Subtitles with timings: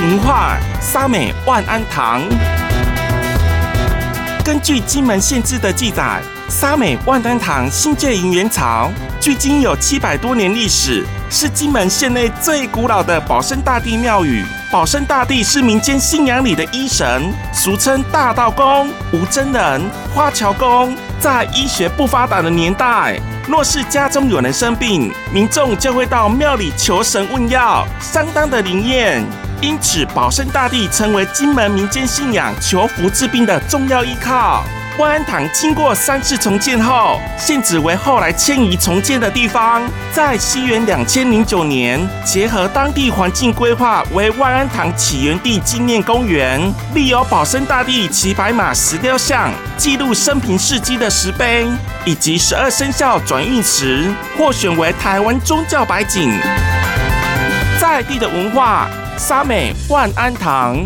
[0.00, 2.22] 文化，沙美万安堂。
[4.44, 14.44] 根据金门县志的记载，沙美万安堂新建于元朝，距今有七百多年历史，是金门县内最古老的保生大帝庙宇。
[14.70, 20.96] 保生大帝是民间信仰里的医神，俗称大道公、无真人、花桥公。
[21.18, 23.18] 在医学不发达的年代，
[23.48, 29.24] 若是家中有人生病，民众就会到庙里求神问药，相当的灵验。
[29.60, 34.64] 因此，保生大帝成为金门民间信仰求福治病的重要依靠。
[34.98, 39.82] 万安堂经过三次重建后，现址为后来迁移重建的地方。
[40.10, 46.60] 在西元两千零九年，结合当地环境规划为万安堂起源地纪念公园，
[46.94, 51.66] 立有保生大帝骑白马石雕像、记录生平事迹的石碑，
[52.06, 56.32] 以及十二生肖转运石，获选为台湾宗教百景。
[57.78, 58.88] 在地的文化，
[59.18, 60.76] 沙美万安堂。